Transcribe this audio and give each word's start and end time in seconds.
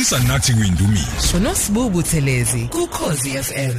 khulisa 0.00 0.18
nathi 0.18 0.52
kuyindumiso 0.54 1.36
uNosibubu 1.36 2.02
Thelezi 2.02 2.68
kuKhosi 2.72 3.30
FM 3.30 3.74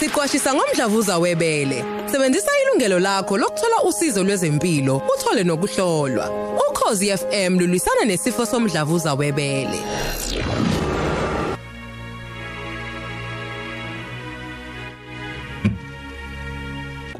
Siqwashisa 0.00 0.54
ngomdlavuza 0.54 1.18
webele. 1.18 1.84
Sebenzisa 2.12 2.50
ilungelo 2.62 2.98
lakho 2.98 3.38
lokuthola 3.38 3.82
usizo 3.82 4.24
lwezempilo 4.24 4.96
uthole 4.96 5.44
nokuhlolwa. 5.44 6.30
Ukhosi 6.70 7.16
FM 7.16 7.58
lulwisana 7.58 8.04
nesifo 8.04 8.46
somdlavuza 8.46 9.14
webele. 9.14 9.80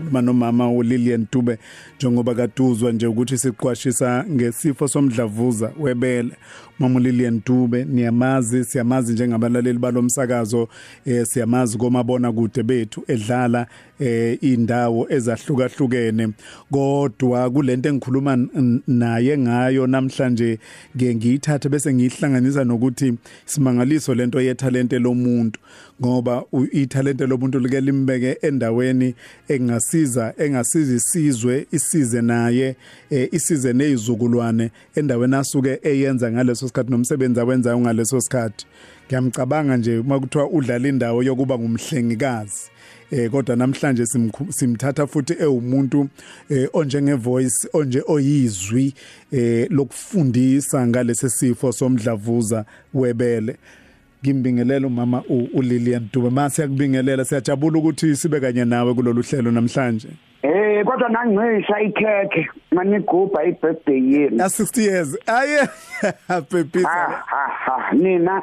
Ukukhuluma 0.09 0.23
nomama 0.23 0.71
uLilian 0.71 1.27
Dube 1.33 1.59
njengoba 1.97 2.35
kaduzwa 2.35 2.93
nje 2.93 3.07
ukuthi 3.07 3.39
siqwashisa 3.39 4.25
ngesifo 4.31 4.89
somdlavuza 4.89 5.73
webele. 5.79 6.31
Mama 6.79 6.97
uLilian 6.97 7.41
Dube 7.47 7.85
niyamazi 7.85 8.65
siyamazi 8.65 9.13
njengabalaleli 9.13 9.79
balomsakazo 9.79 10.69
eh 11.07 11.27
siyamazi 11.27 11.79
komabona 11.79 12.33
kude 12.33 12.63
bethu 12.63 13.05
edlala 13.09 13.67
eh 14.01 14.39
indawo 14.41 15.07
ezahlukahlukene. 15.11 16.29
Kodwa 16.71 17.51
kulento 17.51 17.89
engikhuluma 17.89 18.37
naye 18.87 19.39
ngayo 19.39 19.87
namhlanje 19.87 20.59
ngeke 20.97 21.15
ngiyithathe 21.15 21.69
bese 21.69 21.95
ngihlanganisa 21.95 22.65
nokuthi 22.65 23.15
simangaliso 23.45 24.15
lento 24.15 24.41
yethalente 24.41 24.99
lomuntu 24.99 25.61
ngoba 26.01 26.45
ithalente 26.73 27.27
lomuntu 27.27 27.59
like 27.59 27.81
limbeke 27.81 28.39
endaweni 28.43 29.15
engasiza 29.99 30.35
engasiza 30.39 30.95
isizwe 30.95 31.67
isize 31.73 32.23
naye 32.23 32.77
eh, 33.11 33.29
isize 33.33 33.73
nezizukulwane 33.73 34.71
endaweni 34.95 35.37
asuke 35.37 35.81
eyenza 35.83 36.33
ngaleso 36.33 36.69
sikhathi 36.69 36.91
nomsebenzi 36.91 37.41
awenzayo 37.41 37.81
ngaleso 37.81 38.21
sikhathi. 38.21 38.67
Ngiyamcabanga 39.07 39.77
nje 39.77 39.99
uma 39.99 40.21
kuthiwa 40.21 40.51
udlala 40.51 40.89
indawo 40.89 41.23
yokuba 41.23 41.59
ngumhlengikazi 41.59 42.71
eh 43.11 43.31
kodwa 43.31 43.57
namhlanje 43.57 44.07
simthatha 44.51 45.07
futhi 45.07 45.35
ewumuntu 45.41 46.09
eh 46.51 46.69
onjenge 46.73 47.15
voice 47.15 47.69
onje 47.73 48.03
oyizwi 48.07 48.95
eh 49.33 49.67
lokufundisa 49.71 50.87
ngalesi 50.87 51.31
sifo 51.31 51.73
somdlavuza 51.73 52.65
webele. 52.95 53.57
Ngimbingelela 54.25 54.87
umama 54.87 55.23
uLilian 55.55 56.09
Dube. 56.13 56.31
Mase 56.31 56.63
yakubingelela 56.63 57.25
siyajabula 57.25 57.79
ukuthi 57.79 58.17
sibe 58.17 58.41
kanye 58.41 58.65
nawe 58.65 58.95
kulolu 58.95 59.23
hlelo 59.23 59.51
namhlanje. 59.51 60.09
Eh 60.43 60.85
kodwa 60.85 61.09
nangicisha 61.09 61.81
ikhekhe 61.81 62.49
manigubha 62.73 63.45
ibirthday 63.45 63.97
yini 63.97 64.37
na 64.37 64.45
60 64.45 64.81
years. 64.81 65.17
Aye 65.27 65.69
pepisa 66.51 66.89
ha 66.89 67.25
ha 67.27 67.49
ha. 67.65 67.93
Nina? 67.93 68.43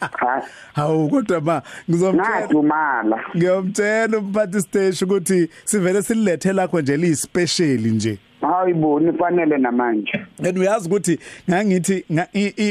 Ha. 0.00 0.42
Hawu 0.74 1.08
kodwa 1.08 1.40
ma 1.40 1.62
ngizomtshela 1.90 2.40
ngadumala 2.40 3.20
ngiyomtshela 3.36 4.18
umphathi 4.18 4.60
stage 4.60 5.04
ukuthi 5.04 5.48
sivele 5.64 6.02
silethe 6.02 6.52
lakho 6.52 6.80
nje 6.80 6.96
li 6.96 7.16
special 7.16 7.80
nje. 7.80 8.18
Hayiboni 8.42 9.12
fanele 9.12 9.58
namanje. 9.58 10.20
And 10.44 10.58
uyazi 10.58 10.88
ukuthi 10.88 11.18
ngangithi 11.50 12.04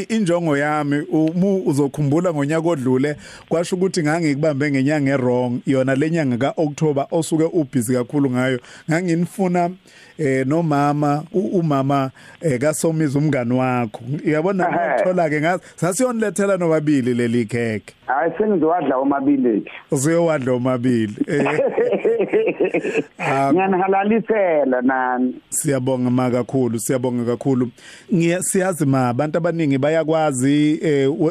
injongo 0.09 0.58
yami 0.58 1.02
umu 1.11 1.63
uzokhumbula 1.66 2.33
ngonyaka 2.33 2.69
odlule 2.69 3.16
kwasho 3.50 3.75
ukuthi 3.75 4.03
ngangikubambe 4.03 4.72
ngenyanga 4.72 5.11
errong 5.11 5.59
yona 5.66 5.95
lenyanga 5.95 6.38
kaOctober 6.38 7.08
osuke 7.11 7.44
ubhizi 7.44 7.94
kakhulu 7.94 8.30
ngayo. 8.30 8.59
Nganginifuna 8.89 9.69
eh 10.17 10.47
nomama 10.47 11.23
umama 11.33 12.11
eh 12.41 12.59
kaSomizi 12.59 13.17
umngani 13.17 13.53
wakho. 13.53 14.02
Uyabona 14.25 14.69
ngithola 14.69 15.30
ke 15.30 15.41
ngazi 15.41 15.63
sasiyonilethela 15.75 16.58
nobabili 16.58 17.13
leli 17.13 17.45
kheke 17.45 17.94
hayi 18.11 18.31
sengizowadla 18.38 18.97
omabili 18.97 19.72
usiyowadla 19.91 20.53
omabili. 20.53 21.16
Ngiyanihalalisela 23.51 24.81
nani? 24.81 25.35
Siyabonga 25.61 26.09
ma 26.09 26.31
kakhulu 26.31 26.79
siyabonga 26.79 27.25
kakhulu. 27.25 27.69
Ngiyasiyazi 28.13 28.85
ma 28.85 29.09
abantu 29.09 29.38
abaningi 29.38 29.77
bayakwazi 29.77 30.79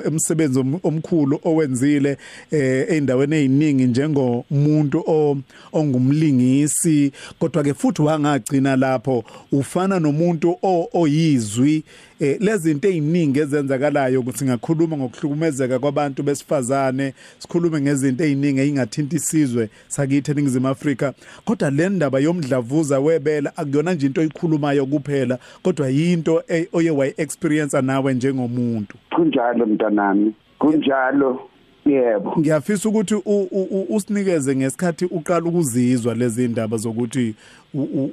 emsebenzi 0.06 0.64
omkhulu 0.82 1.40
owenzile 1.44 2.16
eindaweni 2.50 3.36
eziningi 3.36 3.86
njengomuntu 3.86 5.04
ongumlingisi. 5.72 7.12
Kodwa 7.38 7.62
ke 7.62 7.74
futhi 7.74 8.02
wangagcina 8.02 8.76
lapho 8.76 9.24
ufana 9.52 10.00
nomuntu 10.00 10.58
oyizwi 10.92 11.84
lezi 12.20 12.62
zinto 12.62 12.88
eziningi 12.88 13.38
ezenzakalayo 13.40 14.20
ukuthi 14.20 14.38
singakhuluma 14.38 14.96
ngokuhlukumezeka 14.96 15.78
kwabantu 15.78 16.22
besifazane 16.22 17.14
sikhulume 17.38 17.80
ngezinto 17.80 18.24
eziningi 18.24 18.60
ezingathinta 18.60 19.16
isizwe 19.16 19.68
sakithi 19.88 20.30
eNingizimu 20.30 20.68
Afrika. 20.68 21.14
Kodwa 21.44 21.70
le 21.70 21.88
ndaba 21.88 22.18
yomdlavuza 22.20 23.00
webela 23.00 23.56
akuyona 23.56 23.94
nje 23.94 24.06
into 24.06 24.19
oyikhulumayo 24.20 24.86
kuphela 24.86 25.38
kodwa 25.62 25.88
yinto 25.88 26.42
oye 26.72 26.90
wayi 26.90 27.14
experience 27.16 27.82
nawe 27.82 28.14
njengomuntu. 28.14 28.96
Kunjalo 29.14 29.66
mntanami. 29.66 30.34
Kunjalo. 30.58 31.40
Yebo. 31.86 32.34
Ngiyafisa 32.38 32.88
ukuthi 32.88 33.14
usinikeze 33.88 34.56
ngesikhathi 34.56 35.04
uqala 35.04 35.46
ukuzizwa 35.46 36.14
lezi 36.14 36.48
ndaba 36.48 36.76
zokuthi 36.76 37.34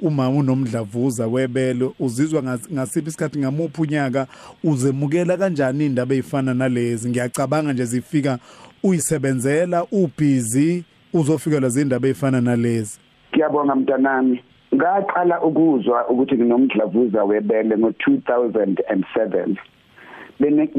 uma 0.02 0.28
unomdlavuza 0.28 1.26
webele 1.26 1.90
uzizwa 2.00 2.42
ngasiphi 2.72 3.08
isikhathi 3.08 3.38
ngamuphi 3.38 3.82
unyaka 3.82 4.26
uzemukela 4.64 5.36
kanjani 5.36 5.86
indaba 5.86 6.14
ezifana 6.14 6.54
nalezi? 6.54 7.08
Ngiyacabanga 7.08 7.72
nje 7.72 7.84
zifika 7.84 8.38
uyisebenzela 8.82 9.86
ubhizi 9.92 10.84
uzofikela 11.14 11.68
zindaba 11.68 12.08
ezifana 12.08 12.40
nalezi. 12.40 12.98
Ngiyabonga 13.34 13.74
mntanami. 13.74 14.40
Ngaqala 14.74 15.42
ukuzwa 15.42 16.08
ukuthi 16.08 16.34
nginomdlavuza 16.34 17.24
webele 17.24 17.76
ngo2007 17.76 19.56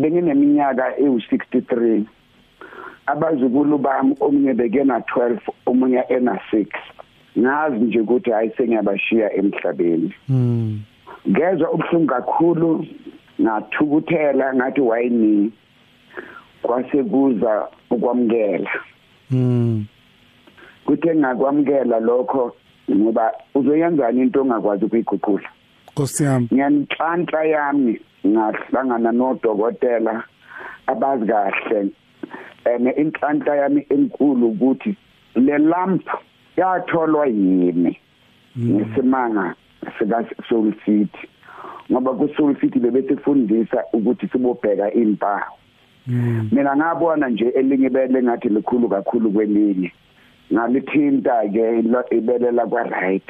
bengineminyaka 0.02 0.86
ewu63 1.00 2.04
abazukulu 3.06 3.78
bami 3.78 4.16
omunye 4.20 4.54
bekena 4.54 5.00
12 5.00 5.40
omunye 5.66 6.04
ena 6.10 6.40
6 6.52 6.66
ngazi 7.40 7.80
nje 7.86 8.00
ukuthi 8.00 8.32
hayi 8.32 8.52
sengiyabashiya 8.58 9.34
emhlabeni. 9.34 10.14
Mm 10.30 10.80
ngezwe 11.30 11.68
ubhlungu 11.68 12.08
kakhulu 12.08 12.86
ngathukuthela 13.42 14.56
ngathi 14.56 14.82
wayini 14.82 15.52
kwasekuza 16.62 17.68
ukwamkela 17.90 18.72
mm 19.32 19.86
kuthe 20.86 21.16
ngakwamkela 21.16 22.00
lokho 22.00 22.56
ngoba 22.96 23.32
uzoyenzani 23.56 24.22
into 24.22 24.42
ongakwazi 24.42 24.86
ukuyiguqula? 24.86 25.50
Nkosi 25.92 26.24
yami. 26.24 26.48
Ngiyanhlanhla 26.54 27.44
yami 27.44 28.00
ngahlangana 28.28 29.12
nodokotela 29.12 30.24
abazi 30.88 31.26
kahle 31.26 31.88
ene 32.66 32.92
inhlanhla 32.92 33.56
yami 33.56 33.86
enkulu 33.90 34.48
ukuthi 34.48 34.96
le 35.36 35.58
lamp 35.58 36.08
yatholwa 36.58 37.28
yimi 37.28 38.00
ngesimanga 38.58 39.56
sika 40.00 40.26
Soul 40.50 40.74
City 40.86 41.28
ngoba 41.92 42.14
ku 42.14 42.30
Soul 42.38 42.56
City 42.60 42.80
bebesifundisa 42.80 43.84
ukuthi 43.94 44.28
sibobheka 44.28 44.94
impawu. 44.94 45.56
Mina 46.52 46.76
ngabona 46.76 47.30
nje 47.30 47.46
elinye 47.46 47.90
bele 47.90 48.24
ngathi 48.24 48.50
likhulu 48.50 48.90
kakhulu 48.90 49.32
kwelinye. 49.32 49.92
Ngalithinta 50.54 51.50
ke 51.54 51.80
ibelela 52.18 52.66
kwa 52.66 52.84
right. 52.84 53.30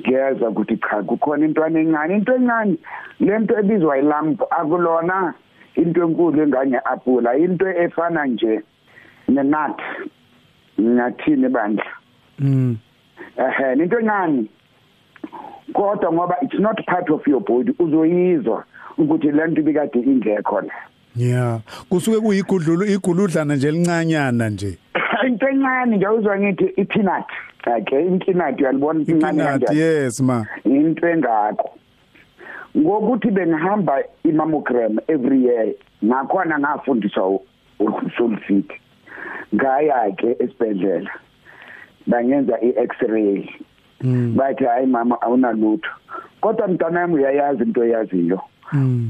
Ngiyeza 0.00 0.48
ukuthi 0.48 0.76
cha 0.76 1.02
kukhona 1.02 1.46
intwana 1.46 1.80
encane 1.80 2.14
into 2.14 2.34
encane. 2.34 2.76
Lento 3.20 3.58
ebizwa 3.58 3.98
ilamp 3.98 4.42
akulona 4.50 5.34
into 5.76 6.02
enkulu 6.02 6.42
enganye 6.42 6.80
apula 6.84 7.36
into 7.36 7.66
efana 7.68 8.26
nje 8.26 8.60
nenut 9.28 9.80
ngathini 10.80 11.48
bandla? 11.48 11.92
Mm. 12.38 12.76
Ehe 13.36 13.72
into 13.72 13.98
encane. 13.98 14.46
Kodwa 15.72 16.12
ngoba 16.12 16.36
it's 16.42 16.60
not 16.60 16.78
part 16.86 17.10
of 17.10 17.26
your 17.26 17.40
body 17.40 17.72
uzoyizwa 17.78 18.64
ukuthi 18.98 19.30
lento 19.30 19.60
ibikade 19.60 20.00
ingekho 20.00 20.60
la 20.60 20.74
yeah. 21.16 21.60
Kusuke 21.88 22.20
kuyigudlulu 22.20 22.84
iguludlana 22.84 23.56
nje 23.56 23.68
elincanyana 23.68 24.50
nje. 24.50 24.78
into 25.36 25.48
encane 25.48 25.96
nje 25.96 26.08
uzwa 26.08 26.38
ngithi 26.38 26.64
ipeanut. 26.64 27.24
Okay 27.66 28.06
ipeanut 28.06 28.60
uyalibona 28.60 29.04
incane 29.06 29.44
kanjani? 29.44 29.78
yes 29.78 30.20
ma. 30.20 30.46
Into 30.64 31.08
engakho 31.08 31.70
ngokuthi 32.76 33.30
bengihamba 33.30 34.02
imammogram 34.24 34.98
every 35.08 35.44
year 35.44 35.74
nakhona 36.02 36.58
ngafundiswa 36.58 37.40
usulfit 37.80 38.70
ngaya 39.54 40.10
ke 40.16 40.36
esibhedlela 40.38 41.10
bangenza 42.06 42.60
i-x-ray. 42.60 43.50
Bathi 44.36 44.64
hayi 44.64 44.86
mama 44.86 45.22
awunalutho. 45.22 45.90
Kodwa 46.40 46.68
mntanami 46.68 47.14
uyayazi 47.14 47.62
into 47.62 47.84
eyaziyo 47.84 48.40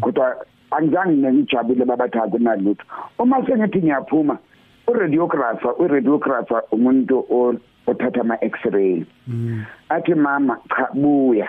kodwa 0.01 0.47
angizange 0.71 1.33
ngijabule 1.33 1.85
babathi 1.85 2.19
kunalutho. 2.31 2.85
Uma 3.19 3.47
sengithi 3.47 3.79
ngiyaphuma 3.79 4.39
uradiographer 4.87 5.75
uradiographer 5.79 6.63
umuntu 6.73 7.25
othatha 7.87 8.21
ama 8.21 8.37
x-ray 8.43 9.05
athi 9.89 10.15
mama 10.15 10.59
cha 10.69 10.89
buya. 10.95 11.49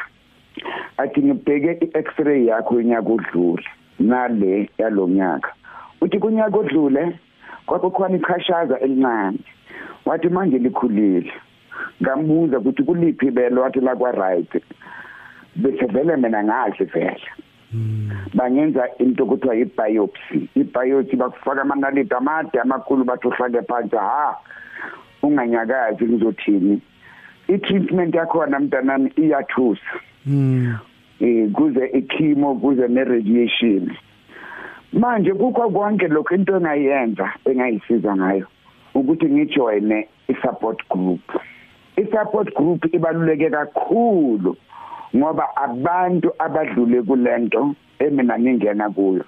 Athi 0.97 1.21
ngibheke 1.21 1.85
i-x-ray 1.85 2.45
yakho 2.45 2.75
unyaka 2.75 3.09
odlule 3.09 3.63
nale 3.99 4.69
yalonyaka 4.77 5.53
uthi 6.01 6.19
kunyaka 6.19 6.57
odlule 6.57 7.19
kwakukhona 7.65 8.15
ikhashaza 8.17 8.79
elincane. 8.79 9.39
Wathi 10.05 10.29
manje 10.29 10.57
likhulile. 10.57 11.31
Ngambuza 12.01 12.59
ukuthi 12.59 12.83
kuliphi 12.83 13.27
ibele 13.27 13.59
wathi 13.59 13.79
la 13.79 13.95
kwa 13.95 14.11
right 14.11 14.63
bese 15.55 15.85
vele 15.85 16.15
mina 16.17 16.43
ngazi 16.43 16.83
vele. 16.83 17.27
Bangenza 18.33 18.87
into 18.99 19.25
kuthiwa 19.25 19.55
i-biopsy 19.55 20.49
i-biopsy 20.55 21.15
bakufaka 21.15 21.61
amanaliti 21.61 22.13
amade 22.13 22.59
amakhulu 22.59 23.03
bathi 23.03 23.27
ufake 23.27 23.61
phansi 23.61 23.95
ha 23.95 24.37
unganyakazi 25.23 26.05
kuzothini 26.05 26.81
i-treatment 27.47 28.15
yakhona 28.15 28.59
mntanami 28.59 29.11
iyathusa. 29.15 29.99
Eh 31.19 31.51
kuze 31.51 31.85
ichemo 31.87 32.55
kuze 32.55 32.87
ne-radiation. 32.87 33.91
Manje 34.93 35.33
kukho 35.33 35.69
konke 35.69 36.07
lokho 36.07 36.35
into 36.35 36.55
engayenza 36.57 37.33
engayisiza 37.45 38.15
ngayo 38.15 38.47
ukuthi 38.93 39.25
ngijoyine 39.25 40.07
i-support 40.27 40.89
group. 40.89 41.21
I-support 41.95 42.53
group 42.55 42.93
ibaluleke 42.93 43.49
kakhulu 43.49 44.55
ngoba 45.15 45.55
abantu 45.55 46.31
abadlule 46.39 47.01
kulento 47.01 47.75
emina 47.99 48.39
ngingena 48.39 48.89
kuyo. 48.89 49.25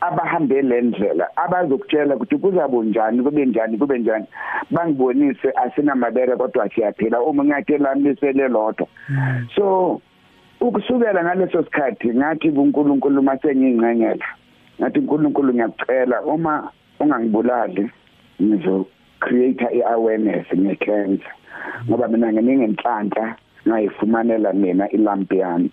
Abahambe 0.00 0.62
lendlela 0.62 1.26
abazokutshela 1.36 2.14
ukuthi 2.16 2.36
kuzabunjani 2.36 3.22
kube 3.22 3.46
njani 3.46 3.78
kube 3.78 3.98
njani. 3.98 4.26
Bangibonise 4.70 5.52
asinamabere 5.64 6.36
kodwa 6.36 6.68
siyaphila 6.68 7.20
uma 7.22 7.44
ngiyathela 7.44 7.94
lisele 7.94 8.48
lodwa 8.48 8.86
so 9.54 10.00
ukusukela 10.60 11.24
ngaleso 11.24 11.62
sikhathi 11.64 12.08
ngathi 12.14 12.50
kuNkulunkulu 12.52 13.22
mase 13.22 13.54
ngingqengela 13.54 14.26
ngathi 14.80 14.98
uNkulunkulu 14.98 15.54
ngiyakucela 15.54 16.22
uma 16.22 16.70
ungangibulali 17.00 17.90
ngizo 18.42 18.86
create 19.20 19.66
iawareness 19.78 20.46
ngecancer 20.54 21.32
ngoba 21.88 22.08
mina 22.08 22.32
nginingenhlanhla 22.32 23.36
ngayifumanela 23.68 24.52
mina 24.52 24.88
ilampi 24.90 25.38
yami. 25.38 25.70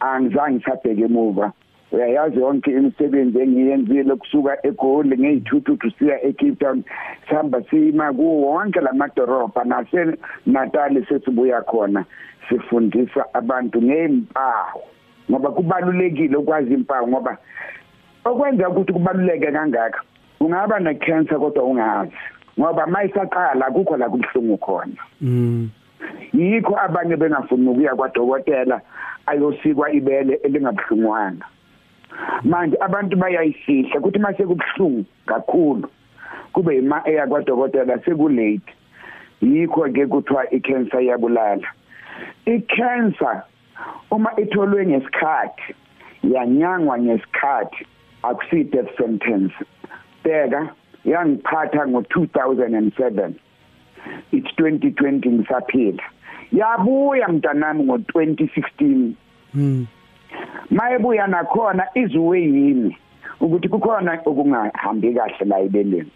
Angizange 0.00 0.64
sabheke 0.64 1.04
emuva. 1.04 1.52
Uyayazi 1.92 2.40
yonke 2.40 2.70
imisebenzi 2.70 3.38
engiyenzile 3.38 4.14
kusuka 4.16 4.66
eGoli 4.66 5.18
ngeyithuthu 5.18 5.90
siya 5.98 6.24
eCape 6.24 6.56
Town 6.56 6.82
sihamba 7.28 7.62
sima 7.70 8.12
kuwo 8.12 8.46
wonke 8.46 8.80
lamadorobha 8.80 9.64
nase 9.64 10.16
Natal 10.46 11.06
sesibuya 11.08 11.60
khona 11.62 12.04
sifundisa 12.48 13.34
abantu 13.34 13.82
ngeempawu 13.82 14.82
ngoba 15.30 15.50
kubalulekile 15.50 16.36
ukwazi 16.36 16.74
impawu 16.74 17.08
ngoba 17.08 17.38
okwenza 18.24 18.68
ukuthi 18.68 18.92
kubaluleke 18.92 19.52
kangaka 19.52 20.00
ungaba 20.40 20.80
necancer 20.80 21.38
kodwa 21.38 21.64
ungazi 21.64 22.12
ngoba 22.58 22.86
mayisaqala 22.86 23.66
akukho 23.66 23.96
la 23.96 24.08
kubhlungu 24.08 24.56
khona. 24.58 25.02
Mm. 25.20 25.70
Yikho 26.34 26.74
abanye 26.80 27.16
bengafuni 27.16 27.68
ukuya 27.68 27.94
kwadokotela 27.94 28.80
ayosikwa 29.26 29.92
ibele 29.92 30.34
elingabhlungwanga 30.34 31.46
manje 32.44 32.76
abantu 32.80 33.16
bayayisihla 33.16 33.98
ukuthi 34.00 34.18
mase 34.18 34.46
kubhlungu 34.46 35.04
kakhulu. 35.26 35.88
Kube 36.52 36.76
ima 36.78 37.02
eya 37.04 37.26
kwadokotela 37.26 37.98
sekulate. 38.04 38.72
Yikho 39.40 39.88
ke 39.92 40.06
kuthiwa 40.06 40.50
icancer 40.50 41.00
iyabulala. 41.00 41.68
Icancer 42.46 43.42
uma 44.10 44.30
itholwe 44.36 44.86
ngesikhathi 44.86 45.74
yanyangwa 46.22 46.98
ngesikhathi 46.98 47.86
akusi 48.22 48.64
death 48.64 48.96
sentence. 48.96 49.54
Beka 50.24 50.68
yangiphatha 51.04 51.84
ngo2007 51.86 53.32
it's 54.32 54.50
2020 54.56 55.28
ngisaphila. 55.28 56.02
Yabuya 56.52 57.28
mntanami 57.28 57.84
ngo2016 57.84 59.12
mm 59.54 59.86
mayebuya 60.70 61.26
nakhona 61.26 61.86
izuwe 61.94 62.40
yini? 62.42 62.96
Ukuthi 63.40 63.68
kukhona 63.68 64.20
okungahambi 64.24 65.14
kahle 65.14 65.44
la 65.44 65.60
ibeleni 65.60 66.10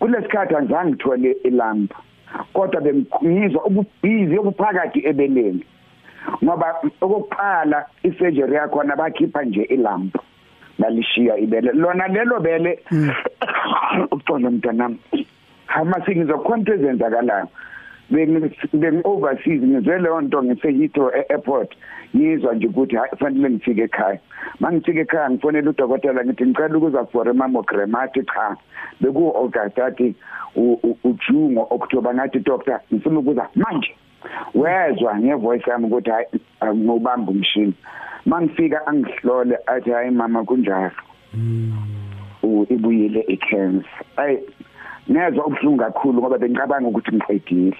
kulesikhathi 0.00 0.54
angizange 0.54 0.90
ngithole 0.90 1.36
ilampu 1.44 1.96
kodwa 2.52 2.80
bengizwa 2.80 3.64
ububhizi 3.64 4.38
obuphakathi 4.38 5.00
ebeleni. 5.06 5.64
Ngoba 6.44 6.66
okokuqala 7.00 7.86
isurgery 8.02 8.54
yakhona 8.54 8.96
bakhipha 8.96 9.42
nje 9.42 9.62
ilampu 9.62 10.18
balishiya 10.78 11.38
ibele. 11.38 11.72
Lona 11.72 12.08
lelo 12.08 12.40
bele 12.40 12.78
uxolo 14.14 14.50
mntanami. 14.50 14.98
Hama 15.70 15.96
singizokhona 16.04 16.58
into 16.58 16.72
ezenzakalayo 16.74 17.48
bengi 18.10 19.00
overseas 19.04 19.62
ngizwe 19.62 19.98
leyo 19.98 20.20
nto 20.20 20.42
ngisehito 20.42 21.12
e-airport 21.14 21.70
ngizwa 22.16 22.54
nje 22.54 22.66
ukuthi 22.66 22.96
hayi 22.96 23.10
fanele 23.18 23.50
ngifike 23.50 23.82
ekhaya. 23.82 24.18
Mangifike 24.60 25.00
ekhaya 25.00 25.30
ngifonela 25.30 25.70
udokotela 25.70 26.24
ngithi 26.24 26.46
ngicela 26.46 26.78
ukuza 26.78 27.06
for 27.12 27.28
a 27.28 27.34
mammogram 27.34 27.94
athi 27.94 28.22
cha. 28.22 28.56
Beku 29.00 29.32
August 29.36 29.78
athi 29.78 30.14
uJune 31.04 31.66
October 31.70 32.14
ngathi 32.14 32.38
doctor 32.38 32.80
ngifuna 32.92 33.18
ukuza 33.18 33.48
manje. 33.54 33.94
Wezwa 34.54 35.18
ngevoice 35.18 35.70
yami 35.70 35.86
ukuthi 35.86 36.10
hayi 36.10 36.26
ngubamba 36.74 37.32
umshini. 37.32 37.74
Mangifika 38.26 38.86
angihlole 38.86 39.58
athi 39.66 39.90
hayi 39.90 40.10
mama 40.10 40.44
kunjalo. 40.44 40.90
Ibuyile 42.68 43.20
icancer. 43.20 43.84
Ay 44.16 44.38
nezwa 45.08 45.46
ubhlungu 45.46 45.78
kakhulu 45.78 46.20
ngoba 46.20 46.38
bengicabanga 46.38 46.88
ukuthi 46.88 47.16
ngiqedile. 47.16 47.76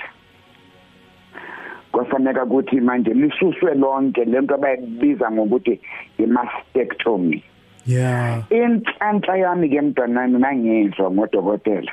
Kwafaneka 1.93 2.45
ukuthi 2.45 2.81
manje 2.81 3.15
lisuswe 3.15 3.75
lonke 3.75 4.25
lento 4.25 4.55
abayibiza 4.55 5.31
ngokuthi 5.31 5.81
i-mastectomy. 6.19 7.43
Yeah. 7.87 8.45
Inhlanhla 8.51 9.37
yami 9.37 9.69
ke 9.69 9.81
mntwanami 9.81 10.39
mangizwa 10.39 11.11
ngodokotela 11.11 11.93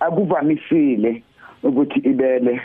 akuvamisile 0.00 1.22
ukuthi 1.62 1.98
ibele 1.98 2.60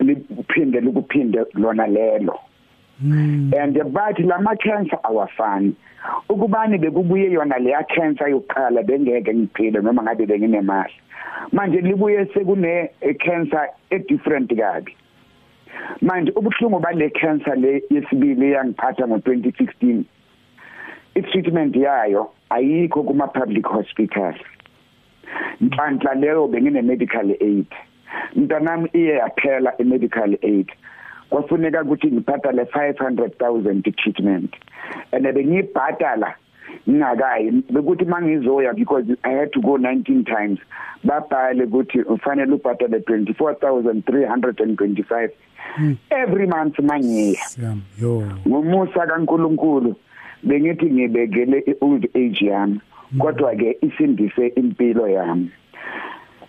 liphinde 0.00 0.80
likuphinde 0.80 1.38
lona 1.54 1.86
lelo. 1.86 2.38
And 3.02 3.76
bathi 3.92 4.22
lama 4.22 4.56
cancer 4.56 4.98
awafani. 5.04 5.74
Ukubani 6.28 6.78
bekubuye 6.78 7.30
yona 7.32 7.58
leya 7.58 7.84
cancer 7.88 8.28
yokuqala 8.28 8.82
bengeke 8.82 9.34
ngiphile 9.34 9.82
noma 9.82 10.02
ngabe 10.02 10.26
benginemali 10.26 10.92
manje 11.52 11.80
libuye 11.80 12.26
sekune 12.32 12.90
cancer 13.18 13.68
e 13.90 13.98
different 13.98 14.48
kabi. 14.50 14.96
Manje 16.00 16.32
ubuhlungu 16.32 16.80
bale 16.80 17.10
cancer 17.10 17.56
le 17.56 17.82
yesibili 17.90 18.52
yangiphatha 18.52 19.06
ngo2016 19.06 20.04
i-treatment 21.14 21.76
yayo 21.76 22.30
ayikho 22.50 23.02
kuma 23.02 23.26
public 23.28 23.66
hospital 23.66 24.34
nhlanhla 25.60 26.14
leyo 26.14 26.48
bengine 26.48 26.82
medical 26.82 27.30
aid. 27.40 27.66
Mntanami 28.36 28.88
iye 28.92 29.14
yaphela 29.14 29.72
i-medical 29.78 30.36
aid. 30.42 30.72
Kwafuneka 31.32 31.82
ukuthi 31.82 32.06
ngibhadale 32.06 32.62
500000 32.62 33.92
treatment. 33.96 34.54
And 35.12 35.24
bengiyibhadala 35.24 36.34
ngingakayi 36.88 37.50
bekuthi 37.70 38.04
mangizoya 38.04 38.72
because 38.74 39.04
i 39.24 39.30
had 39.30 39.52
to 39.52 39.60
go 39.60 39.78
19 39.78 40.24
times 40.24 40.58
babhale 41.04 41.64
ukuthi 41.64 42.00
ufanele 42.00 42.52
ubhadale 42.52 42.98
24325 42.98 45.30
every 46.10 46.46
month 46.46 46.78
mangiya 46.78 47.44
siyam 47.44 47.80
yo. 48.02 48.22
Ngomusa 48.48 49.06
kaNkuluNkulu 49.06 49.94
bengithi 50.42 50.90
ngibekele 50.90 51.58
i-old 51.66 52.08
age 52.14 52.46
yami 52.46 52.80
kodwa 53.18 53.56
ke 53.56 53.78
isindise 53.80 54.46
impilo 54.46 55.08
yami. 55.08 55.50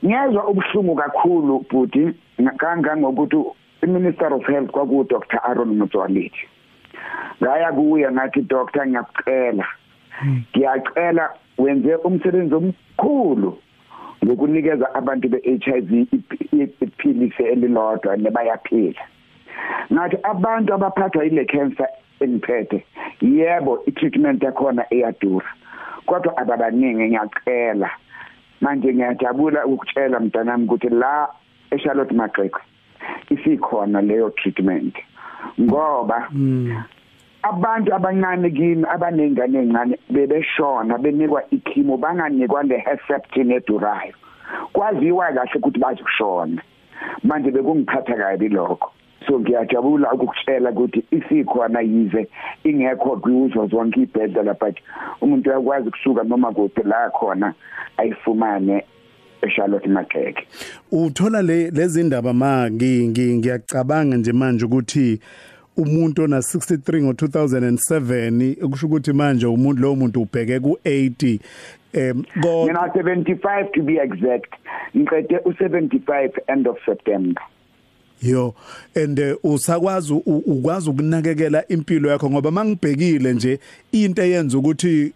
Ngiyazwa 0.06 0.48
ubuhlungu 0.48 0.96
kakhulu 0.96 1.66
futhi 1.70 2.14
kangangokuthi 2.58 3.44
iminister 3.84 4.34
of 4.34 4.46
health 4.46 4.72
kwaku 4.72 5.04
Dr 5.04 5.40
Aaron 5.44 5.78
Motsoaledi. 5.78 6.48
Ngaya 7.42 7.72
kuye 7.72 8.12
ngathi 8.12 8.42
doctor 8.42 8.88
ngiyakucela 8.88 9.66
ngiyacela 10.56 11.30
wenze 11.58 11.96
umsebenzi 11.96 12.56
omkhulu 12.56 13.58
ngokunikeza 14.24 14.96
abantu 14.96 15.30
be-HIV 15.30 15.92
iphilise 16.82 17.44
elilodwa 17.44 18.18
nebayaphila. 18.18 19.04
Ngathi 19.94 20.18
abantu 20.24 20.74
abaphathwa 20.74 21.26
ile 21.26 21.46
cancer 21.46 21.88
engiphethe 22.20 22.86
yebo 23.22 23.84
i-treatment 23.86 24.44
yakhona 24.44 24.86
iyadura 24.94 25.50
kodwa 26.06 26.38
ababaningi 26.38 27.06
ngiyacela. 27.08 27.90
Manje 28.62 28.94
ngiyajabula 28.94 29.66
ukutshela 29.66 30.20
mntanami 30.20 30.64
ukuthi 30.64 30.90
la 30.90 31.28
eCharlotte 31.72 32.16
Maxeke 32.16 32.60
isikhona 33.30 34.02
leyo 34.02 34.30
treatment. 34.30 34.96
Ngoba 35.62 36.30
abantu 37.44 37.96
abancane 37.96 38.50
kimi 38.50 38.86
abanengane 38.90 39.60
encane 39.60 39.96
bebeshona 40.10 40.98
benikwa 40.98 41.44
ichemo 41.52 41.98
banganikwa 41.98 42.64
le 42.64 42.78
Herceptin 42.78 43.52
edurayo. 43.52 44.14
Kwaziwa 44.74 45.34
kahle 45.34 45.56
ukuthi 45.56 45.80
bazoshona. 45.80 46.62
Manje 47.24 47.52
bekungiphatha 47.52 48.16
kabi 48.16 48.50
lokho. 48.50 48.92
So 49.28 49.40
ngiyajabula 49.40 50.14
ukukutshela 50.14 50.72
ukuthi 50.72 51.04
isikhona 51.12 51.82
yize 51.82 52.28
ingekho 52.64 53.18
kuzo 53.18 53.68
zonke 53.68 54.02
ibhedlela 54.02 54.54
but 54.54 54.78
umuntu 55.22 55.50
uyakwazi 55.50 55.92
kusuka 55.92 56.24
noma 56.24 56.52
kuphi 56.52 56.84
la 56.84 57.10
khona 57.10 57.54
ayifumane 57.98 58.86
eCharlotte 59.44 59.90
Maxeke 59.90 60.48
uthola 60.92 61.42
le 61.42 61.70
lezi 61.72 62.04
ndaba 62.04 62.34
ma 62.34 62.70
ngiyacabanga 62.72 64.18
nje 64.18 64.32
manje 64.32 64.66
ukuthi 64.66 65.20
umuntu 65.78 66.24
ona 66.24 66.38
63 66.38 67.02
ngo2007 67.02 68.70
kusho 68.70 68.88
ukuthi 68.88 69.14
manje 69.14 69.46
umuntu 69.46 69.82
lo 69.82 69.96
muntu 69.96 70.22
ubheke 70.22 70.60
ku80 70.60 71.40
um 71.94 72.26
mina 72.66 72.88
75 72.88 73.72
to 73.74 73.82
be 73.82 73.98
exact 73.98 74.54
ngiqede 74.96 75.38
u75 75.38 76.32
end 76.48 76.68
of 76.68 76.78
September. 76.86 77.42
Yo 78.22 78.56
and 78.96 79.20
uh, 79.20 79.54
usakwazi 79.54 80.14
ukwazi 80.26 80.90
ukunakekela 80.90 81.68
impilo 81.68 82.10
yakho 82.10 82.30
ngoba 82.30 82.52
mangibhekile 82.52 83.34
nje 83.34 83.60
into 83.92 84.22
eyenza 84.22 84.58
ukuthi 84.58 85.14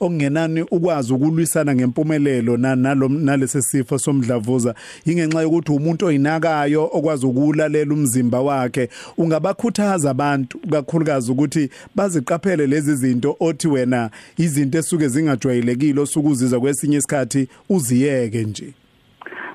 ongenani 0.00 0.62
ukwazi 0.62 1.14
ukulwisana 1.14 1.74
ngempumelelo 1.74 2.56
nalo 2.56 3.08
nalesi 3.08 3.62
sifo 3.62 3.98
somdlavuza. 3.98 4.74
Ingenxa 5.04 5.42
yokuthi 5.42 5.72
umuntu 5.72 6.06
oyinakayo 6.06 6.90
okwazi 6.92 7.26
ukulalela 7.26 7.94
umzimba 7.94 8.40
wakhe 8.40 8.88
ungabakhuthaza 9.18 10.10
abantu 10.10 10.58
kakhulukazi 10.70 11.32
ukuthi 11.32 11.70
baziqaphele 11.94 12.66
lezi 12.66 12.94
zinto 12.94 13.36
othi 13.40 13.68
wena 13.68 14.10
izinto 14.36 14.78
esuke 14.78 15.08
zingajwayelekile 15.08 16.00
osukuzizwa 16.00 16.60
kwesinye 16.60 16.96
isikhathi 16.96 17.48
uziyeke 17.68 18.44
nje. 18.44 18.74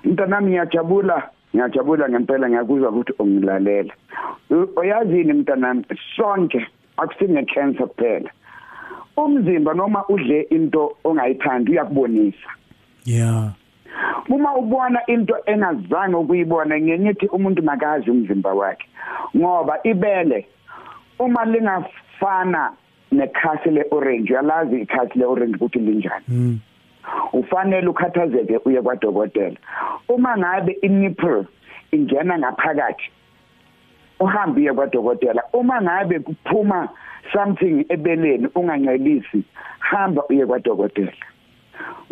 Mntanami 0.03 0.47
ngiyajabula 0.47 1.29
ngiyajabula 1.55 2.09
ngempela 2.09 2.49
ngiyakuzwa 2.49 2.89
ukuthi 2.89 3.13
ungilalela 3.19 3.93
uyazini 4.75 5.33
mntanami? 5.33 5.85
Sonke 6.15 6.67
akusinge 6.97 7.45
cancer 7.45 7.87
kuphela. 7.87 8.29
Umzimba 9.17 9.73
noma 9.73 10.03
udle 10.09 10.41
into 10.49 10.97
ongayithandi 11.03 11.71
uyakubonisa. 11.71 12.49
Yeah. 13.05 13.53
Uma 14.29 14.55
ubona 14.55 14.99
into 15.07 15.35
engazange 15.45 16.15
ukuyibona 16.15 16.79
ngenyethi 16.79 17.27
umuntu 17.27 17.63
makazi 17.63 18.11
umzimba 18.11 18.53
wakhe 18.53 18.87
ngoba 19.37 19.79
ibele 19.83 20.45
uma 21.19 21.45
lingafana 21.45 22.73
nekhasi 23.11 23.69
leorange 23.69 24.33
yalazi 24.33 24.81
ikhasi 24.81 25.19
leorange 25.19 25.55
ukuthi 25.55 25.79
linjani. 25.79 26.25
Mm. 26.27 26.59
ufanele 27.33 27.87
ukhathazeke 27.87 28.59
uye 28.65 28.81
kwadokotela. 28.81 29.57
Uma 30.09 30.37
ngabe 30.37 30.71
inipple 30.81 31.45
ingena 31.91 32.39
ngaphakathi 32.39 33.11
uhambe 34.23 34.61
uye 34.61 34.73
kwadokotela. 34.73 35.43
Uma 35.53 35.81
ngabe 35.81 36.19
kuphuma 36.19 36.89
something 37.33 37.85
ebeleni 37.89 38.47
ungancelisi 38.55 39.43
hamba 39.79 40.23
uye 40.29 40.45
kwadokotela. 40.45 41.11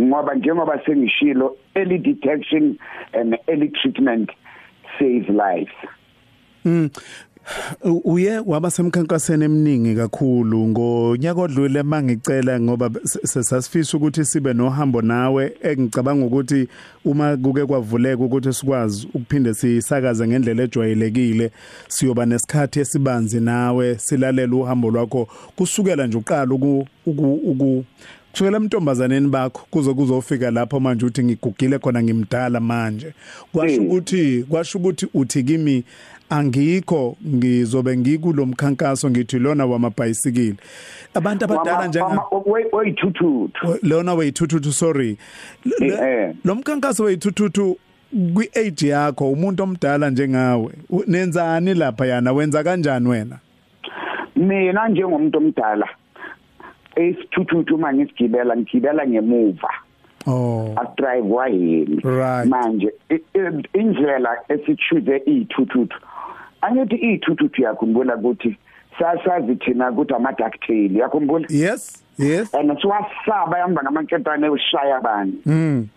Ngoba 0.01 0.35
njengoba 0.35 0.79
sengishilo 0.85 1.57
early 1.75 1.97
detection 1.97 2.77
and 3.13 3.37
early 3.47 3.69
treatment 3.69 4.31
saves 4.99 5.29
lives. 5.29 5.75
Mm 6.65 6.89
uye 8.03 8.39
waba 8.45 8.71
semkhankasweni 8.71 9.45
eminingi 9.45 9.95
kakhulu 9.95 10.67
ngonyaka 10.67 11.41
odlule 11.41 11.83
mangicela 11.83 12.59
ngoba 12.59 12.89
sasifisa 13.03 13.97
ukuthi 13.97 14.25
sibe 14.25 14.53
nohambo 14.53 15.01
nawe. 15.01 15.53
Engicabanga 15.61 16.25
ukuthi 16.25 16.67
uma 17.05 17.37
kuke 17.37 17.65
kwavuleka 17.65 18.23
ukuthi 18.23 18.53
sikwazi 18.53 19.07
ukuphinde 19.13 19.53
sisakaze 19.53 20.27
ngendlela 20.27 20.63
ejwayelekile 20.63 21.51
siyoba 21.87 22.25
nesikhathi 22.25 22.79
esibanzi 22.79 23.39
nawe 23.39 23.97
silalela 23.97 24.55
uhambo 24.55 24.91
lwakho 24.91 25.27
kusukela 25.55 26.07
nje 26.07 26.17
uqala 26.17 26.53
uku 26.53 26.87
uku 27.05 27.85
kusukela 28.31 28.57
emntombazaneni 28.57 29.27
bakho 29.27 29.67
kuze 29.71 29.93
kuzofika 29.93 30.51
lapho 30.51 30.79
manje 30.79 31.05
uthi 31.05 31.23
ngigugile 31.23 31.79
khona 31.79 32.03
ngimdala 32.03 32.59
manje. 32.59 33.13
Kwasho 33.53 33.81
ukuthi 33.81 34.45
kwasho 34.49 34.77
ukuthi 34.77 35.07
uthi 35.13 35.43
kimi 35.43 35.83
angikho 36.31 37.17
ngizobe 37.27 37.97
ngikulo 37.97 38.45
mkhankaso 38.45 39.09
ngithi 39.09 39.39
lona 39.39 39.65
wamabhayisikili. 39.65 40.57
Abantu 41.13 41.45
abadala 41.45 41.87
njenga 41.87 42.21
weyithuthuthu 42.71 43.77
lona 43.83 44.13
weyithuthuthu 44.13 44.71
sorry. 44.71 45.17
Lo 46.45 46.55
mkhankaso 46.55 47.03
weyithuthuthu 47.03 47.77
kwi-age 48.33 48.87
yakho 48.87 49.31
umuntu 49.31 49.63
omdala 49.63 50.09
njengawe 50.09 50.73
nenzani 51.07 51.73
lapha 51.73 52.05
yana? 52.05 52.33
Wenza 52.33 52.63
kanjani 52.63 53.07
wena? 53.07 53.39
Mina 54.35 54.87
njengomuntu 54.87 55.37
omdala 55.37 55.87
esithuthuthu 56.95 57.75
uma 57.75 57.93
ngisigibela 57.93 58.57
ngigibela 58.57 59.07
ngemuva. 59.07 59.69
Oh. 60.27 60.73
Akudrive 60.75 61.33
wayini 61.33 61.99
right. 62.03 62.49
manje 62.49 62.93
indlela 63.73 64.37
esichuze 64.49 65.21
iyithuthuthu 65.27 65.97
angithi 66.61 66.95
iyithuthuthu 66.95 67.61
yakhumbula 67.61 68.15
ukuthi 68.15 68.57
sasazi 68.99 69.55
thina 69.55 69.91
ukuthi 69.91 70.13
ama 70.13 70.31
ducktail 70.31 70.97
yakhumbula 70.97 71.45
yes 71.49 72.03
yes. 72.17 72.53
And 72.53 72.71
siwasaba 72.81 73.59
yamba 73.59 73.83
ngamanketane 73.83 74.49
ushaya 74.49 74.97
abantu 74.97 75.37
mm 75.45 75.87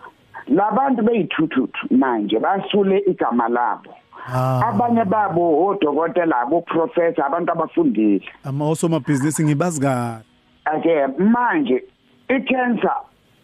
labantu 0.48 1.02
beyithuthuthu 1.02 1.94
manje 1.94 2.38
basule 2.38 2.98
igama 3.06 3.48
labo. 3.48 3.90
Ah. 4.34 4.68
abanye 4.68 5.04
babo 5.04 5.66
odokotela 5.66 6.40
abo 6.40 6.60
professor 6.60 7.24
abantu 7.24 7.52
abafundile. 7.52 8.24
Ama 8.44 8.68
osomabhizinisi 8.68 9.44
ngibazi 9.44 9.80
kahle 9.80 10.24
ake 10.64 11.06
manje 11.18 11.84
icancer 12.28 12.96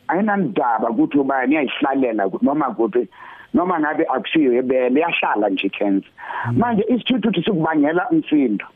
ayinandaba 0.08 0.90
ukuthi 0.90 1.18
ubani 1.18 1.54
yayihlalela 1.54 2.30
noma 2.42 2.74
kuphi. 2.74 3.08
Noma 3.54 3.80
ngabe 3.80 4.04
akusiyo 4.04 4.52
ebele 4.52 5.00
yahlala 5.00 5.48
nje 5.50 5.68
cancer 5.68 6.12
manje 6.52 6.84
isithuthuthi 6.88 7.42
sikubangela 7.42 8.08
umsindo. 8.10 8.66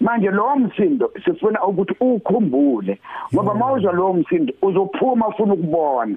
Manje 0.00 0.30
lo 0.30 0.56
msindo 0.56 1.12
sifuna 1.24 1.64
ukuthi 1.64 1.94
ukhumbule 2.00 2.98
ngoba 3.34 3.54
mawuzwa 3.54 3.92
lo 3.92 4.12
msindo 4.12 4.54
uzophuma 4.62 5.28
ufuna 5.28 5.54
ukubona. 5.54 6.16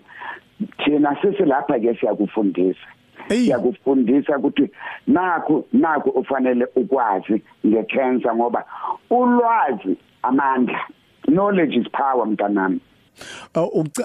Thina 0.77 1.17
sisilapha 1.21 1.79
ke 1.79 1.95
siyakufundisa. 1.95 2.87
Siyakufundisa 3.27 4.37
ukuthi 4.37 4.69
nakho 5.07 5.65
nakho 5.73 6.09
ufanele 6.09 6.67
ukwazi 6.75 7.41
ngecancer 7.65 8.35
ngoba 8.35 8.65
ulwazi 9.09 9.97
amandla 10.23 10.79
knowledge 11.27 11.75
is 11.75 11.87
power 11.91 12.25
mntanami. 12.27 12.79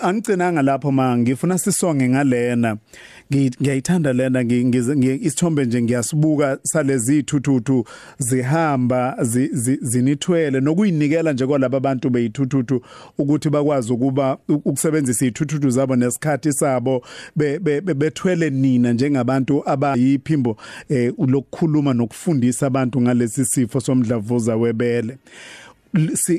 Angigcinanga 0.03 0.63
lapho 0.63 0.93
ma 0.93 1.19
ngifuna 1.19 1.59
sisonge 1.59 2.09
ngalena. 2.09 2.77
Ngiyayithanda 3.33 4.13
lena 4.13 4.43
isithombe 4.43 5.65
nje 5.65 5.83
ngiyasibuka 5.83 6.59
salezi 6.63 7.19
ithuthutu 7.19 7.85
zihamba 8.19 9.17
zinithwele 9.81 10.61
nokuyinikela 10.61 11.33
nje 11.33 11.47
kwalabo 11.47 11.77
abantu 11.77 12.11
beyithuthutu 12.11 12.83
ukuthi 13.19 13.51
bakwazi 13.51 13.93
ukuba 13.93 14.39
ukusebenzisa 14.49 15.27
ithuthutu 15.27 15.71
zabo 15.71 15.97
nesikhathi 15.97 16.53
sabo 16.53 17.05
bethwele 17.95 18.51
nina 18.51 18.93
njengabantu 18.93 19.69
abayiphimbo 19.69 20.57
eh 20.89 21.13
lokukhuluma 21.19 21.95
nokufundisa 21.95 22.67
abantu 22.67 23.01
ngalesi 23.01 23.45
sifo 23.45 23.81
somdlavuza 23.81 24.57
webele. 24.57 25.19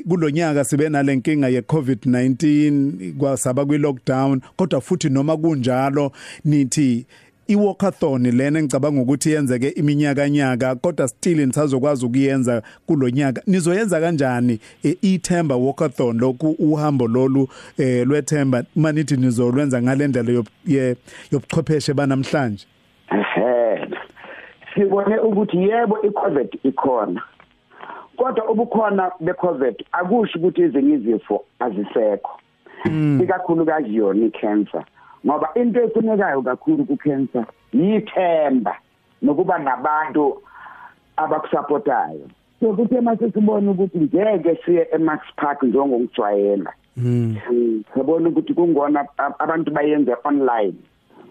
Kulonyaka 0.08 0.64
sibe 0.64 0.88
nalenkinga 0.88 1.48
ye 1.48 1.60
COVID-19 1.60 3.12
kwasaba 3.18 3.66
kwi 3.66 3.78
lockdown 3.78 4.40
kodwa 4.56 4.80
futhi 4.80 5.08
noma 5.08 5.36
kunjalo 5.36 6.12
nithi 6.44 7.06
iwalkathon 7.46 8.22
lena 8.22 8.58
engicabanga 8.58 9.00
ukuthi 9.00 9.30
yenzeke 9.30 9.68
iminyaka 9.68 10.30
nyaka 10.30 10.74
kodwa 10.74 11.08
still 11.08 11.46
nisazokwazi 11.46 12.06
ukuyenza 12.06 12.62
kulonyaka. 12.86 13.42
Nizoyenza 13.46 14.00
kanjani 14.00 14.60
ithemba 14.82 15.56
walkathon 15.56 16.18
lokhu 16.18 16.50
uhambo 16.58 17.08
lolu 17.08 17.48
eh 17.78 18.06
lwethemba 18.06 18.64
manithi 18.76 19.16
nizolwenza 19.16 19.82
ngalendlela 19.82 20.44
yobuchwepheshe 21.30 21.94
banamhlanje? 21.94 22.66
Ehe 23.10 23.88
sibone 24.74 25.18
ukuthi 25.18 25.56
yebo 25.56 26.02
icovid 26.02 26.58
ikhona. 26.64 27.22
Kodwa 28.16 28.50
ubukhona 28.50 29.10
becovid 29.20 29.84
akusho 29.92 30.38
ukuthi 30.38 30.62
ezinye 30.62 30.94
izifo 30.94 31.44
azisekho. 31.58 32.32
Ikakhulukazi 33.22 33.96
yona 33.96 34.26
icancer 34.26 34.84
ngoba 35.26 35.48
into 35.54 35.80
efunekayo 35.80 36.42
kakhulu 36.42 36.84
kucancer 36.84 37.46
yithemba 37.72 38.74
nokuba 39.22 39.58
nabantu 39.58 40.42
abakusupportayo 41.16 42.26
so 42.60 42.72
kuthe 42.72 43.00
mase 43.00 43.30
sibona 43.30 43.70
ukuthi 43.70 43.98
ngeke 44.00 44.58
siye 44.64 44.88
eMax 44.92 45.20
Park 45.36 45.62
njengokujwayela. 45.62 46.72
Mm 46.96 47.36
sabona 47.94 48.28
ukuthi 48.28 48.54
kungona 48.54 49.06
abantu 49.38 49.70
bayenze 49.70 50.14
online. 50.24 50.74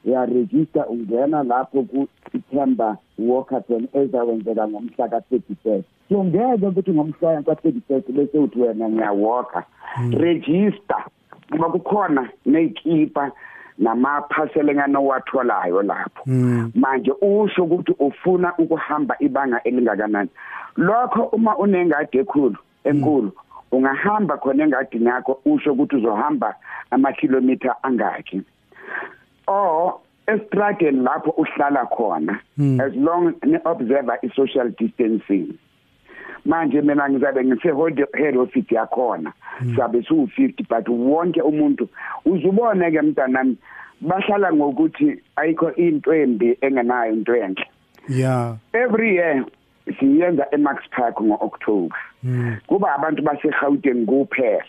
Uyaregister 0.05 0.85
ungena 0.89 1.43
lapho 1.43 1.83
ku 1.83 2.07
September 2.31 2.97
walkathon 3.19 3.87
ezakwenzeka 3.93 4.67
ngomhla 4.67 5.07
ka-31 5.09 5.83
so 6.09 6.23
ngeke 6.23 6.65
ukuthi 6.67 6.91
ngomhla 6.91 7.41
ka-31 7.43 8.11
bese 8.15 8.37
uthi 8.37 8.59
wena 8.61 8.89
ngiyawalka 8.89 9.63
register 10.11 11.01
ngoba 11.51 11.69
kukhona 11.69 12.29
neyikipa 12.45 13.31
namaphasela 13.77 14.71
enganowatholayo 14.71 15.81
lapho. 15.81 16.23
Manje 16.75 17.11
usho 17.21 17.63
ukuthi 17.63 17.93
ufuna 17.99 18.53
ukuhamba 18.57 19.15
ibanga 19.19 19.63
elingakanani. 19.63 20.29
Lokho 20.77 21.23
uma 21.23 21.57
unengadi 21.57 22.17
ekhulu 22.17 22.57
enkulu 22.83 23.31
ungahamba 23.71 24.37
khona 24.37 24.63
engadini 24.63 25.05
yakho 25.05 25.39
usho 25.45 25.73
ukuthi 25.73 25.95
uzohamba 25.95 26.55
amakhilomitha 26.91 27.83
angaki. 27.83 28.41
Or 29.47 29.99
estradeni 30.27 31.03
lapho 31.03 31.31
uhlala 31.37 31.85
khona 31.85 32.39
as 32.81 32.93
long 32.95 33.33
ne 33.43 33.59
observer 33.65 34.17
i 34.23 34.29
social 34.35 34.69
distancing. 34.77 35.57
Manje 36.45 36.81
mina 36.81 37.09
ngizabe 37.09 37.43
ngise 37.43 38.07
head 38.17 38.37
office 38.37 38.71
yakhona 38.75 39.33
sabe 39.75 40.03
su 40.03 40.27
50 40.37 40.65
but 40.69 40.87
wonke 40.87 41.41
umuntu 41.41 41.87
uzubone 42.25 42.91
ke 42.91 43.01
mntanami 43.01 43.57
bahlala 44.01 44.53
ngokuthi 44.53 45.21
ayikho 45.35 45.75
into 45.75 46.13
embi 46.13 46.57
engenayo 46.61 47.13
into 47.13 47.33
enhle. 47.35 47.65
Yeah 48.07 48.55
every 48.73 49.15
year 49.15 49.45
siyenza 49.99 50.45
eMax 50.51 50.89
Park 50.91 51.21
ngoOctober. 51.21 51.97
Kuba 52.67 52.95
abantu 52.95 53.21
baseGauteng 53.21 54.05
kuphela. 54.05 54.63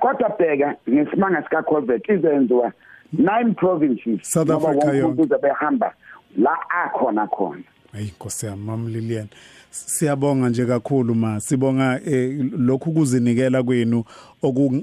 Kodwa 0.00 0.28
bheka 0.38 0.76
ngesimanga 0.88 1.42
sika 1.42 1.62
COVID 1.62 2.02
izenziwa 2.08 2.72
nine 3.12 3.54
provinces 3.54 4.20
South 4.22 4.50
Africa 4.50 4.86
yonke. 4.86 5.02
ukuze 5.22 5.38
behamba 5.42 5.94
la 6.36 6.56
akhona 6.70 7.26
khona. 7.26 7.62
Hayi 7.92 8.12
Nkosi 8.16 8.46
yami 8.46 8.64
Mam 8.64 8.88
Lilian 8.88 9.28
siyabonga 9.72 10.48
nje 10.48 10.66
kakhulu 10.66 11.14
ma 11.14 11.40
sibonga 11.40 12.00
eh, 12.06 12.36
lokhu 12.58 12.92
kuzinikela 12.92 13.62
kwenu 13.62 14.04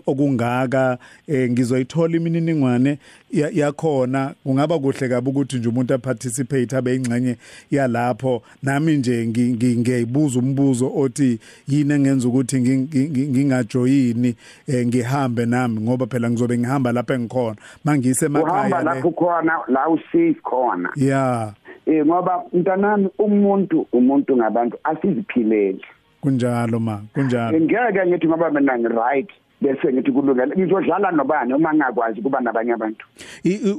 okungaka 0.08 0.98
eh, 1.28 1.52
ngizoyithola 1.52 2.16
imininingwane 2.16 2.98
yakhona. 3.32 4.34
Kungaba 4.44 4.80
kuhle 4.80 5.10
kabi 5.10 5.30
ukuthi 5.30 5.58
nje 5.58 5.70
umuntu 5.70 5.94
aparticipate 5.94 6.78
abe 6.78 6.96
ingxenye 6.96 7.36
yalapho. 7.72 8.42
Nami 8.64 8.98
nje 8.98 9.28
ngiyibuza 9.28 10.40
umbuzo 10.40 10.92
othi 10.96 11.40
yini 11.68 11.94
engenza 11.94 12.28
ukuthi 12.28 12.62
ngingajoyini 12.62 14.36
eh, 14.68 14.88
ngihambe 14.88 15.46
nami? 15.46 15.82
Ngoba 15.82 16.08
phela 16.08 16.30
ngizobe 16.30 16.58
ngihamba 16.58 16.92
lapha 16.92 17.14
engikhona. 17.14 17.58
Mangise 17.86 18.26
emakhaya 18.26 18.68
uhamba 18.68 18.84
lapho 18.84 19.12
khona 19.12 19.60
la 19.68 19.90
usafe 19.90 20.34
khona. 20.44 20.90
Yeah 20.96 21.54
eh 21.90 22.06
ngoba 22.06 22.44
mntanami 22.54 23.10
umuntu 23.18 23.88
umuntu 23.92 24.38
ngabantu 24.38 24.78
asiziphilele. 24.84 25.82
Kunjalo 26.22 26.80
ma 26.80 27.02
kunjalo. 27.14 27.60
Ngeke 27.60 28.06
ngithi 28.08 28.28
ngoba 28.28 28.52
mina 28.52 28.78
ngi 28.78 28.88
right 28.88 29.30
bese 29.62 29.94
ngithi 29.94 30.12
kulungile 30.12 30.56
ngizodlala 30.56 31.12
nobani 31.12 31.54
uma 31.54 31.74
ngakwazi 31.74 32.22
kuba 32.22 32.40
nabanye 32.42 32.74
abantu? 32.74 33.06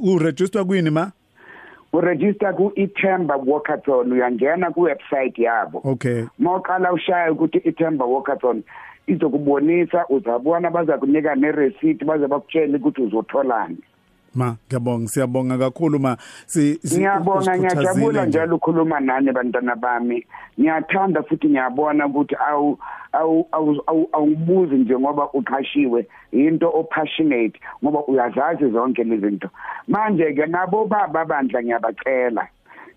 U 0.03 0.19
register 0.19 0.65
kwini 0.65 0.89
ma? 0.89 1.11
Uregister 1.93 2.55
ku 2.55 2.71
iThemba 2.75 3.35
Walkathon 3.35 4.11
uyangena 4.11 4.71
ku 4.71 4.81
website 4.81 5.37
yabo. 5.37 5.81
Okay. 5.83 6.23
Mawuqala 6.39 6.93
ushaya 6.93 7.31
ukuthi 7.31 7.57
iThemba 7.57 8.05
Walkathon 8.05 8.63
izokubonisa 9.07 10.05
uzabona 10.09 10.71
baza 10.71 10.97
kunika 10.97 11.35
ne 11.35 11.51
receipt 11.51 12.05
baze 12.05 12.27
bakutshela 12.27 12.77
ukuthi 12.77 13.01
uzotholani. 13.01 13.77
Ma 14.35 14.55
ngiyabonga 14.67 15.07
siyabonga 15.07 15.57
kakhulu 15.57 15.99
ma. 15.99 16.17
Si 16.45 16.79
ngiyabonga 16.85 17.57
ngiyajabula 17.57 18.25
njalo 18.25 18.55
ukukhuluma 18.55 18.99
nani 18.99 19.31
bantwana 19.31 19.75
bami. 19.75 20.25
Ngiyathanda 20.59 21.23
futhi 21.23 21.47
ngiyabona 21.49 22.05
ukuthi 22.07 22.35
awu 22.35 22.77
awubuzi 24.13 24.75
nje 24.75 24.99
ngoba 24.99 25.29
uqhashiwe. 25.33 26.07
Into 26.31 26.69
opassionate 26.69 27.59
ngoba 27.83 28.05
uyazazi 28.07 28.71
zonke 28.71 29.03
lezi 29.03 29.27
zinto. 29.27 29.49
Manje 29.87 30.33
ke 30.33 30.45
nabo 30.45 30.85
baba 30.85 31.25
bandla 31.25 31.63
ngiyabacela. 31.63 32.47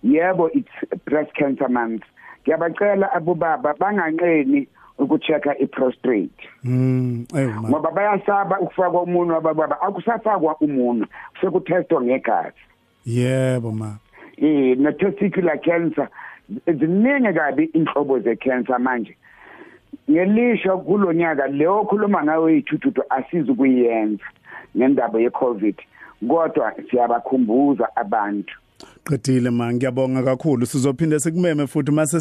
Yebo 0.03 0.51
it's 0.55 1.05
breast 1.05 1.33
cancer 1.35 1.68
month. 1.68 2.03
Ngiyabacela 2.42 3.12
abobaba 3.12 3.75
banganqeni 3.75 4.68
ukuchecka 4.98 5.59
iprostrate. 5.59 6.48
Mm 6.64 7.26
ngoba 7.68 7.90
bayasaba 7.90 8.61
ukufaka 8.61 8.98
umunwe 8.98 9.35
wababa 9.35 9.80
akusafakwa 9.80 10.57
umunwe 10.61 11.07
sekutestwa 11.40 12.02
ngegazi. 12.02 12.62
Yebo 13.07 13.72
ma 13.72 13.98
eh 14.37 14.78
na 14.78 14.92
testicular 14.92 15.61
cancer 15.61 16.09
ziningi 16.66 17.33
kabi 17.33 17.64
inhlobo 17.64 18.18
ze 18.20 18.37
cancer 18.37 18.80
manje. 18.80 19.16
Ngelisho 20.11 20.78
kulonyaka 20.78 21.46
leyo 21.46 21.85
khuluma 21.85 22.24
ngayo 22.24 22.50
ithuthutu 22.50 23.02
asizi 23.11 23.54
kuyenza 23.54 24.24
ngendaba 24.76 25.20
ye 25.20 25.30
covid 25.30 25.76
kodwa 26.28 26.72
siyabakhumbuza 26.90 27.96
abantu. 27.96 28.54
Qedile 29.05 29.51
ma. 29.51 29.73
Ngiyabonga 29.73 30.23
kakhulu. 30.23 30.67
Sizophinde 30.67 31.21
sikumeme 31.21 31.67
futhi 31.67 31.93
mase 31.93 32.21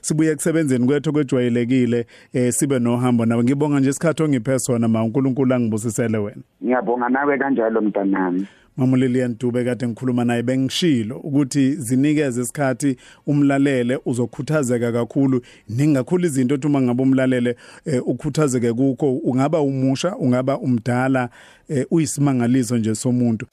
sibuye 0.00 0.34
kusebenzeni 0.34 0.86
kwethu 0.86 1.12
kwejwayelekile 1.12 2.06
eh 2.32 2.52
sibe 2.52 2.78
nohambo 2.78 3.26
nawe. 3.26 3.44
Ngibonga 3.44 3.80
nje 3.80 3.90
isikhathi 3.90 4.22
ongiphe 4.22 4.58
sona 4.58 4.88
ma. 4.88 5.04
uNkulunkulu 5.04 5.54
angibusisele 5.54 6.18
wena. 6.18 6.42
Ngiyabonga. 6.64 7.08
Nawe 7.08 7.38
kanjalo 7.38 7.80
mntanami. 7.80 8.46
Mama 8.76 8.96
Lilian 8.96 9.36
Dube 9.38 9.64
kade 9.64 9.88
ngikhuluma 9.88 10.24
naye 10.24 10.42
bengishilo 10.42 11.16
ukuthi 11.16 11.72
zinikeze 11.72 12.42
isikhathi 12.42 12.96
umlalele 13.26 13.98
uzokhuthazeka 14.06 14.92
kakhulu. 14.92 15.40
Ningakhulu 15.68 16.26
izinto 16.26 16.68
uma 16.68 16.82
ngabe 16.82 17.02
umlalele 17.02 17.56
eh, 17.84 18.08
ukhuthazeke 18.08 18.72
kukho. 18.72 19.12
Ungaba 19.16 19.60
umusha 19.60 20.16
ungaba 20.16 20.58
umdala 20.58 21.28
eh, 21.68 21.86
uyisimangaliso 21.90 22.76
nje 22.78 22.94
somuntu. 22.94 23.46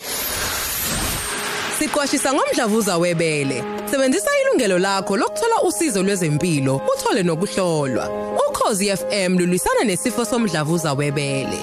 Siqwashisa 1.84 2.34
ngomdlavuza 2.34 2.98
webele. 2.98 3.64
Sebenzisa 3.92 4.30
ilungelo 4.42 4.80
lakho 4.80 5.18
lokuthola 5.18 5.62
usizo 5.62 6.04
lwezempilo, 6.04 6.82
uthole 6.96 7.24
nokuhlolwa. 7.24 8.10
Ukhozi 8.50 8.98
FM 8.98 9.38
lulwisana 9.38 9.84
nesifo 9.84 10.26
somdlavuza 10.26 10.94
webele. 10.94 11.58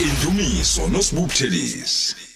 Indumiso 0.00 0.88
nosibubuthelisi. 0.88 2.29